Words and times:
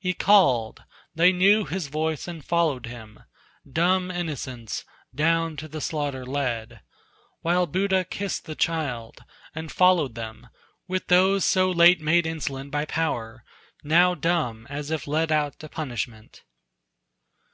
He 0.00 0.12
called; 0.12 0.82
they 1.14 1.32
knew 1.32 1.64
his 1.64 1.86
voice 1.86 2.28
and 2.28 2.44
followed 2.44 2.84
him, 2.84 3.20
Dumb 3.66 4.10
innocents, 4.10 4.84
down 5.14 5.56
to 5.56 5.66
the 5.66 5.80
slaughter 5.80 6.26
led, 6.26 6.82
While 7.40 7.66
Buddha 7.66 8.04
kissed 8.04 8.44
the 8.44 8.54
child, 8.54 9.24
and 9.54 9.72
followed 9.72 10.14
them, 10.14 10.48
With 10.88 11.06
those 11.06 11.46
so 11.46 11.70
late 11.70 12.02
made 12.02 12.26
insolent 12.26 12.70
by 12.70 12.84
power, 12.84 13.44
Now 13.82 14.14
dumb 14.14 14.66
as 14.68 14.90
if 14.90 15.06
led 15.06 15.32
out 15.32 15.58
to 15.60 15.70
punishment. 15.70 16.42